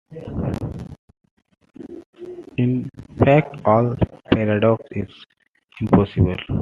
[2.57, 3.95] In fact, all
[4.33, 5.07] paradox is
[5.79, 6.35] impossible.